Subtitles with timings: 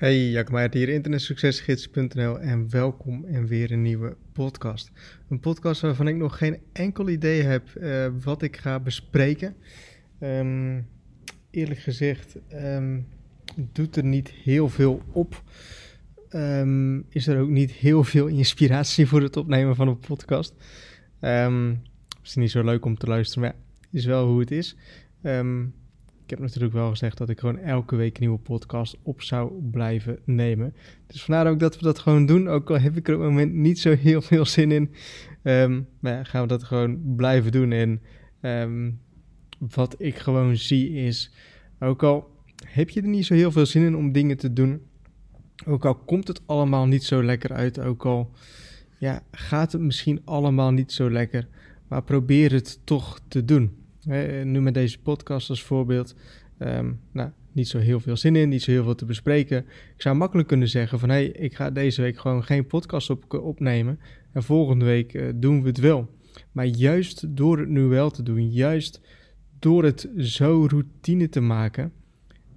[0.00, 4.90] Hey, Jacob hier, internetsuccesgids.nl en welkom in weer een nieuwe podcast.
[5.28, 9.56] Een podcast waarvan ik nog geen enkel idee heb uh, wat ik ga bespreken.
[10.20, 10.86] Um,
[11.50, 13.06] eerlijk gezegd um,
[13.72, 15.42] doet er niet heel veel op.
[16.30, 20.54] Um, is er ook niet heel veel inspiratie voor het opnemen van een podcast.
[21.20, 21.82] Um,
[22.22, 23.56] is niet zo leuk om te luisteren, maar
[23.90, 24.76] is wel hoe het is.
[26.30, 29.52] Ik heb natuurlijk wel gezegd dat ik gewoon elke week een nieuwe podcast op zou
[29.70, 30.74] blijven nemen.
[31.06, 32.48] Dus vandaar ook dat we dat gewoon doen.
[32.48, 34.94] Ook al heb ik er op het moment niet zo heel veel zin in.
[35.42, 37.72] Um, maar ja, gaan we dat gewoon blijven doen.
[37.72, 38.00] En
[38.40, 39.00] um,
[39.58, 41.32] wat ik gewoon zie is,
[41.78, 42.30] ook al
[42.64, 44.82] heb je er niet zo heel veel zin in om dingen te doen.
[45.66, 47.80] Ook al komt het allemaal niet zo lekker uit.
[47.80, 48.30] Ook al
[48.98, 51.48] ja, gaat het misschien allemaal niet zo lekker.
[51.88, 53.78] Maar probeer het toch te doen
[54.44, 56.14] nu met deze podcast als voorbeeld.
[56.58, 59.58] Um, nou, niet zo heel veel zin in, niet zo heel veel te bespreken.
[59.96, 61.08] Ik zou makkelijk kunnen zeggen van...
[61.08, 63.98] hé, hey, ik ga deze week gewoon geen podcast op, opnemen...
[64.32, 66.10] en volgende week uh, doen we het wel.
[66.52, 68.50] Maar juist door het nu wel te doen...
[68.50, 69.00] juist
[69.58, 71.92] door het zo routine te maken...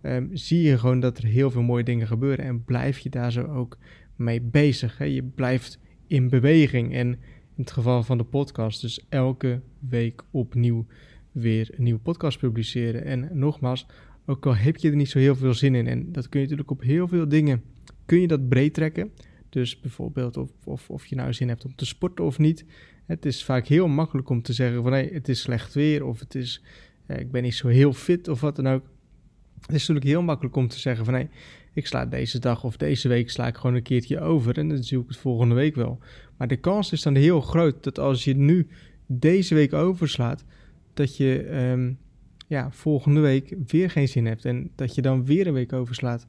[0.02, 2.46] Um, zie je gewoon dat er heel veel mooie dingen gebeuren...
[2.46, 3.78] en blijf je daar zo ook
[4.16, 4.98] mee bezig.
[4.98, 5.06] Hè?
[5.06, 7.08] Je blijft in beweging en
[7.56, 8.82] in het geval van de podcast...
[8.82, 10.86] dus elke week opnieuw
[11.34, 13.06] weer een nieuwe podcast publiceren.
[13.06, 13.86] En nogmaals,
[14.26, 16.46] ook al heb je er niet zo heel veel zin in, en dat kun je
[16.46, 17.64] natuurlijk op heel veel dingen,
[18.06, 19.12] kun je dat breed trekken.
[19.50, 22.66] Dus bijvoorbeeld of, of, of je nou zin hebt om te sporten of niet.
[23.06, 26.20] Het is vaak heel makkelijk om te zeggen van hey, het is slecht weer of
[26.20, 26.64] het is,
[27.06, 28.84] eh, ik ben niet zo heel fit of wat dan ook.
[29.62, 31.30] Het is natuurlijk heel makkelijk om te zeggen van hey,
[31.74, 34.84] ik sla deze dag of deze week sla ik gewoon een keertje over en dan
[34.84, 36.00] zie ik het volgende week wel.
[36.38, 38.68] Maar de kans is dan heel groot dat als je nu
[39.06, 40.46] deze week overslaat,
[40.94, 41.98] dat je um,
[42.48, 46.28] ja, volgende week weer geen zin hebt en dat je dan weer een week overslaat.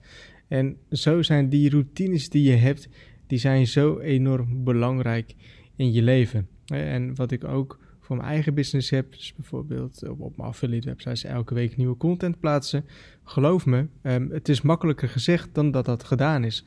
[0.48, 2.88] En zo zijn die routines die je hebt,
[3.26, 5.34] die zijn zo enorm belangrijk
[5.76, 6.48] in je leven.
[6.66, 11.24] En wat ik ook voor mijn eigen business heb, dus bijvoorbeeld op mijn affiliate websites
[11.24, 12.84] elke week nieuwe content plaatsen.
[13.24, 16.64] Geloof me, um, het is makkelijker gezegd dan dat dat gedaan is.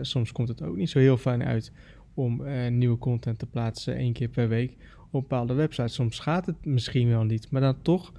[0.00, 1.72] Soms komt het ook niet zo heel fijn uit
[2.14, 4.76] om uh, nieuwe content te plaatsen één keer per week
[5.14, 5.94] op bepaalde websites.
[5.94, 8.12] Soms gaat het misschien wel niet, maar dan toch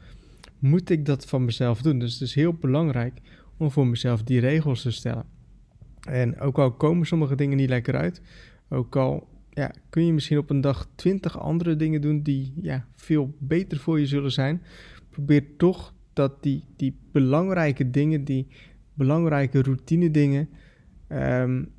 [0.59, 1.99] moet ik dat van mezelf doen.
[1.99, 3.21] Dus het is heel belangrijk
[3.57, 5.25] om voor mezelf die regels te stellen.
[6.07, 8.21] En ook al komen sommige dingen niet lekker uit,
[8.69, 12.85] ook al ja, kun je misschien op een dag twintig andere dingen doen die ja,
[12.95, 14.61] veel beter voor je zullen zijn,
[15.09, 18.47] probeer toch dat die, die belangrijke dingen, die
[18.93, 20.49] belangrijke routine dingen,
[21.09, 21.71] um,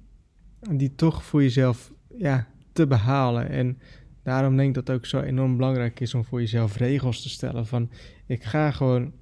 [0.71, 3.49] die toch voor jezelf ja, te behalen.
[3.49, 3.79] En
[4.27, 7.29] daarom denk ik dat het ook zo enorm belangrijk is om voor jezelf regels te
[7.29, 7.67] stellen.
[7.67, 7.91] Van
[8.27, 9.13] ik ga gewoon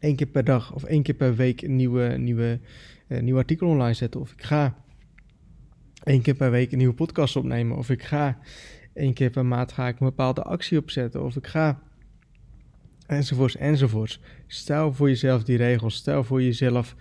[0.00, 2.60] één keer per dag of één keer per week een nieuwe, nieuwe,
[3.08, 4.20] uh, nieuw artikel online zetten.
[4.20, 4.76] Of ik ga
[6.02, 7.76] één keer per week een nieuwe podcast opnemen.
[7.76, 8.38] Of ik ga
[8.94, 11.24] één keer per maand ga ik een bepaalde actie opzetten.
[11.24, 11.82] Of ik ga
[13.06, 14.20] enzovoorts enzovoorts.
[14.46, 15.94] Stel voor jezelf die regels.
[15.94, 16.96] Stel voor jezelf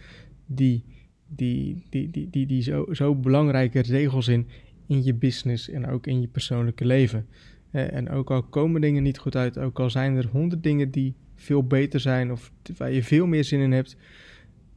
[0.45, 0.83] die,
[1.27, 4.47] die, die, die, die, die zo, zo belangrijke regels in
[4.87, 7.27] in je business en ook in je persoonlijke leven.
[7.71, 11.15] En ook al komen dingen niet goed uit, ook al zijn er honderd dingen die
[11.35, 13.97] veel beter zijn of waar je veel meer zin in hebt,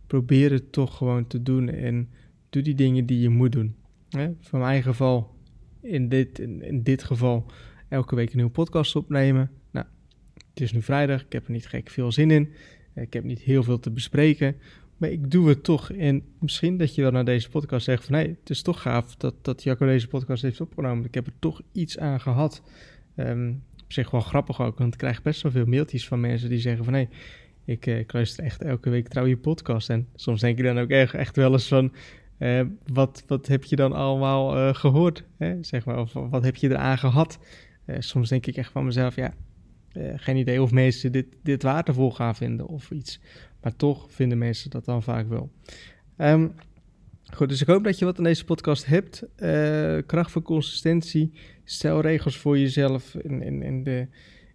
[0.07, 2.09] probeer het toch gewoon te doen en
[2.51, 3.75] doe die dingen die je moet doen.
[4.41, 5.35] Van mijn geval,
[5.81, 7.47] in dit, in, dit geval,
[7.89, 9.51] elke week een nieuwe podcast opnemen.
[9.71, 9.87] Nou,
[10.49, 12.53] het is nu vrijdag, ik heb er niet gek veel zin in.
[12.95, 14.57] Ik heb niet heel veel te bespreken.
[14.99, 15.93] Maar ik doe het toch.
[15.93, 18.15] En misschien dat je wel naar deze podcast zegt van...
[18.15, 21.05] hé, het is toch gaaf dat, dat Jacco deze podcast heeft opgenomen.
[21.05, 22.63] Ik heb er toch iets aan gehad.
[23.17, 26.49] Um, op zich wel grappig ook, want ik krijg best wel veel mailtjes van mensen
[26.49, 26.95] die zeggen van...
[26.95, 27.09] hé,
[27.65, 29.91] hey, ik, ik luister echt elke week trouw je podcast.
[29.91, 31.93] En soms denk je dan ook echt, echt wel eens van...
[32.39, 35.25] Uh, wat, wat heb je dan allemaal uh, gehoord?
[35.37, 35.63] Hè?
[35.63, 37.39] Zeg maar, of wat heb je eraan gehad?
[37.99, 39.35] soms denk ik echt van mezelf, ja,
[40.17, 43.21] geen idee of mensen dit, dit waardevol gaan vinden of iets.
[43.63, 45.51] Maar toch vinden mensen dat dan vaak wel.
[46.19, 46.53] Um,
[47.35, 49.23] goed, dus ik hoop dat je wat aan deze podcast hebt.
[49.37, 51.33] Uh, kracht van consistentie.
[51.65, 54.07] Stel regels voor jezelf in, in, in de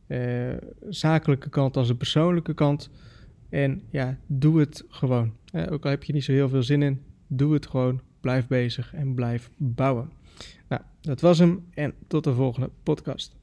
[0.07, 2.89] uh, zakelijke kant als de persoonlijke kant.
[3.49, 5.33] En ja, doe het gewoon.
[5.69, 8.01] Ook al heb je niet zo heel veel zin in, doe het gewoon.
[8.19, 10.09] Blijf bezig en blijf bouwen.
[10.67, 13.35] Nou, dat was hem en tot de volgende podcast.